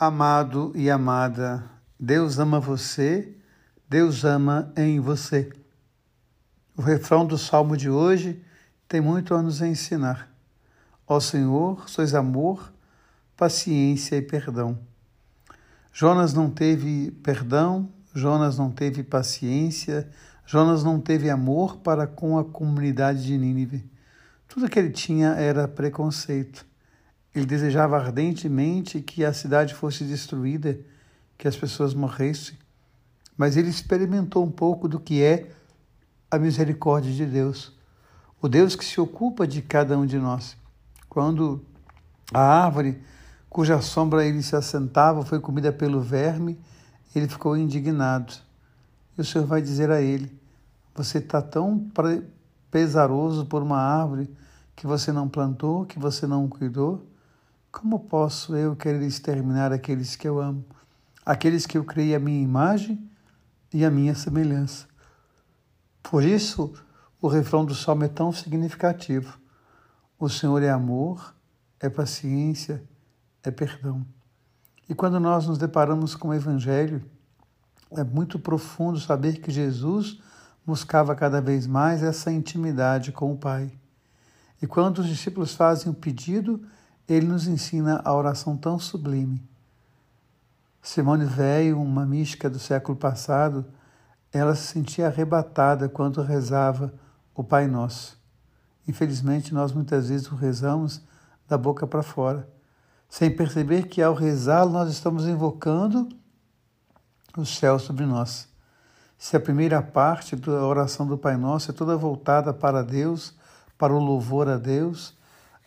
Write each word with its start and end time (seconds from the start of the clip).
Amado 0.00 0.70
e 0.76 0.88
amada, 0.88 1.68
Deus 1.98 2.38
ama 2.38 2.60
você, 2.60 3.34
Deus 3.88 4.24
ama 4.24 4.72
em 4.76 5.00
você. 5.00 5.50
O 6.76 6.82
refrão 6.82 7.26
do 7.26 7.36
salmo 7.36 7.76
de 7.76 7.90
hoje 7.90 8.40
tem 8.86 9.00
muito 9.00 9.34
a 9.34 9.42
nos 9.42 9.60
ensinar. 9.60 10.32
Ó 11.04 11.18
Senhor, 11.18 11.90
sois 11.90 12.14
amor, 12.14 12.72
paciência 13.36 14.14
e 14.14 14.22
perdão. 14.22 14.78
Jonas 15.92 16.32
não 16.32 16.48
teve 16.48 17.10
perdão, 17.24 17.88
Jonas 18.14 18.56
não 18.56 18.70
teve 18.70 19.02
paciência, 19.02 20.08
Jonas 20.46 20.84
não 20.84 21.00
teve 21.00 21.28
amor 21.28 21.78
para 21.78 22.06
com 22.06 22.38
a 22.38 22.44
comunidade 22.44 23.24
de 23.24 23.36
Nínive. 23.36 23.84
Tudo 24.46 24.68
que 24.68 24.78
ele 24.78 24.90
tinha 24.90 25.30
era 25.30 25.66
preconceito. 25.66 26.67
Ele 27.38 27.46
desejava 27.46 27.96
ardentemente 27.96 29.00
que 29.00 29.24
a 29.24 29.32
cidade 29.32 29.72
fosse 29.72 30.02
destruída, 30.02 30.76
que 31.36 31.46
as 31.46 31.56
pessoas 31.56 31.94
morressem, 31.94 32.58
mas 33.36 33.56
ele 33.56 33.68
experimentou 33.68 34.44
um 34.44 34.50
pouco 34.50 34.88
do 34.88 34.98
que 34.98 35.22
é 35.22 35.48
a 36.28 36.36
misericórdia 36.36 37.12
de 37.12 37.24
Deus, 37.24 37.72
o 38.42 38.48
Deus 38.48 38.74
que 38.74 38.84
se 38.84 39.00
ocupa 39.00 39.46
de 39.46 39.62
cada 39.62 39.96
um 39.96 40.04
de 40.04 40.18
nós. 40.18 40.56
Quando 41.08 41.64
a 42.34 42.40
árvore 42.40 43.00
cuja 43.48 43.80
sombra 43.80 44.26
ele 44.26 44.42
se 44.42 44.56
assentava 44.56 45.24
foi 45.24 45.38
comida 45.38 45.72
pelo 45.72 46.00
verme, 46.00 46.58
ele 47.14 47.28
ficou 47.28 47.56
indignado. 47.56 48.34
E 49.16 49.20
o 49.20 49.24
Senhor 49.24 49.46
vai 49.46 49.62
dizer 49.62 49.92
a 49.92 50.00
ele: 50.00 50.36
Você 50.96 51.18
está 51.18 51.40
tão 51.40 51.88
pesaroso 52.68 53.46
por 53.46 53.62
uma 53.62 53.78
árvore 53.78 54.28
que 54.74 54.88
você 54.88 55.12
não 55.12 55.28
plantou, 55.28 55.86
que 55.86 56.00
você 56.00 56.26
não 56.26 56.48
cuidou? 56.48 57.06
Como 57.80 58.00
posso 58.00 58.56
eu 58.56 58.74
querer 58.74 59.02
exterminar 59.02 59.72
aqueles 59.72 60.16
que 60.16 60.26
eu 60.26 60.40
amo, 60.40 60.64
aqueles 61.24 61.64
que 61.64 61.78
eu 61.78 61.84
criei 61.84 62.12
a 62.12 62.18
minha 62.18 62.42
imagem 62.42 63.08
e 63.72 63.84
a 63.84 63.90
minha 63.90 64.16
semelhança? 64.16 64.88
Por 66.02 66.24
isso, 66.24 66.74
o 67.22 67.28
refrão 67.28 67.64
do 67.64 67.76
salmo 67.76 68.02
é 68.02 68.08
tão 68.08 68.32
significativo. 68.32 69.38
O 70.18 70.28
Senhor 70.28 70.60
é 70.60 70.70
amor, 70.70 71.32
é 71.78 71.88
paciência, 71.88 72.82
é 73.44 73.50
perdão. 73.52 74.04
E 74.88 74.92
quando 74.92 75.20
nós 75.20 75.46
nos 75.46 75.56
deparamos 75.56 76.16
com 76.16 76.30
o 76.30 76.34
Evangelho, 76.34 77.08
é 77.92 78.02
muito 78.02 78.40
profundo 78.40 78.98
saber 78.98 79.38
que 79.38 79.52
Jesus 79.52 80.20
buscava 80.66 81.14
cada 81.14 81.40
vez 81.40 81.64
mais 81.64 82.02
essa 82.02 82.32
intimidade 82.32 83.12
com 83.12 83.32
o 83.32 83.38
Pai. 83.38 83.70
E 84.60 84.66
quando 84.66 84.98
os 84.98 85.06
discípulos 85.06 85.54
fazem 85.54 85.92
o 85.92 85.94
pedido, 85.94 86.60
ele 87.08 87.26
nos 87.26 87.46
ensina 87.46 88.02
a 88.04 88.14
oração 88.14 88.56
tão 88.56 88.78
sublime. 88.78 89.42
Simone 90.82 91.24
Veil, 91.24 91.80
uma 91.80 92.04
mística 92.04 92.50
do 92.50 92.58
século 92.58 92.96
passado, 92.96 93.64
ela 94.32 94.54
se 94.54 94.66
sentia 94.66 95.06
arrebatada 95.06 95.88
quando 95.88 96.22
rezava 96.22 96.92
o 97.34 97.42
Pai 97.42 97.66
Nosso. 97.66 98.18
Infelizmente, 98.86 99.54
nós 99.54 99.72
muitas 99.72 100.08
vezes 100.08 100.30
o 100.30 100.34
rezamos 100.34 101.02
da 101.48 101.56
boca 101.56 101.86
para 101.86 102.02
fora, 102.02 102.48
sem 103.08 103.34
perceber 103.34 103.88
que 103.88 104.02
ao 104.02 104.14
rezá-lo 104.14 104.70
nós 104.70 104.90
estamos 104.90 105.26
invocando 105.26 106.08
o 107.36 107.44
céu 107.44 107.78
sobre 107.78 108.04
nós. 108.04 108.48
Se 109.16 109.36
a 109.36 109.40
primeira 109.40 109.82
parte 109.82 110.36
da 110.36 110.64
oração 110.64 111.06
do 111.06 111.16
Pai 111.16 111.36
Nosso 111.36 111.70
é 111.70 111.74
toda 111.74 111.96
voltada 111.96 112.52
para 112.52 112.82
Deus, 112.82 113.34
para 113.76 113.92
o 113.92 113.98
louvor 113.98 114.48
a 114.48 114.56
Deus, 114.56 115.16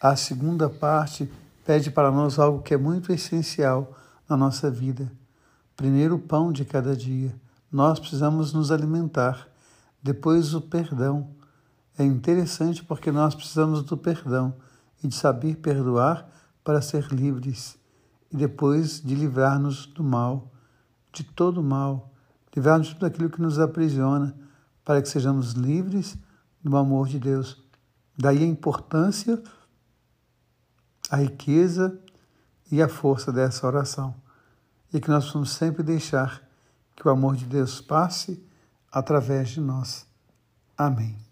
a 0.00 0.16
segunda 0.16 0.70
parte 0.70 1.30
pede 1.66 1.90
para 1.90 2.10
nós 2.10 2.38
algo 2.38 2.62
que 2.62 2.72
é 2.72 2.76
muito 2.78 3.12
essencial 3.12 3.94
na 4.26 4.34
nossa 4.34 4.70
vida. 4.70 5.12
Primeiro, 5.76 6.14
o 6.14 6.18
pão 6.18 6.50
de 6.50 6.64
cada 6.64 6.96
dia. 6.96 7.34
Nós 7.70 7.98
precisamos 7.98 8.52
nos 8.52 8.70
alimentar. 8.70 9.46
Depois, 10.02 10.54
o 10.54 10.60
perdão. 10.60 11.28
É 11.98 12.04
interessante 12.04 12.82
porque 12.82 13.12
nós 13.12 13.34
precisamos 13.34 13.82
do 13.82 13.96
perdão 13.96 14.54
e 15.04 15.08
de 15.08 15.14
saber 15.14 15.56
perdoar 15.56 16.26
para 16.64 16.80
ser 16.80 17.12
livres. 17.12 17.78
E 18.32 18.36
depois 18.36 19.02
de 19.02 19.14
livrar-nos 19.14 19.84
do 19.84 20.02
mal, 20.02 20.50
de 21.12 21.22
todo 21.24 21.62
mal, 21.62 22.10
livrar-nos 22.56 22.88
de 22.88 22.94
tudo 22.94 23.06
aquilo 23.06 23.28
que 23.28 23.42
nos 23.42 23.58
aprisiona, 23.58 24.34
para 24.82 25.02
que 25.02 25.08
sejamos 25.08 25.52
livres 25.52 26.16
do 26.62 26.74
amor 26.76 27.06
de 27.06 27.18
Deus. 27.18 27.62
Daí 28.16 28.42
a 28.42 28.46
importância 28.46 29.42
a 31.10 31.16
riqueza 31.16 31.98
e 32.70 32.80
a 32.80 32.88
força 32.88 33.32
dessa 33.32 33.66
oração. 33.66 34.14
E 34.92 35.00
que 35.00 35.08
nós 35.08 35.26
possamos 35.26 35.52
sempre 35.52 35.82
deixar 35.82 36.42
que 36.94 37.06
o 37.06 37.10
amor 37.10 37.36
de 37.36 37.46
Deus 37.46 37.80
passe 37.80 38.42
através 38.92 39.50
de 39.50 39.60
nós. 39.60 40.06
Amém. 40.76 41.29